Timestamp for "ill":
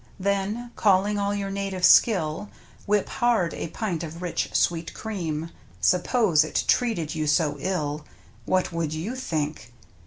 7.59-8.03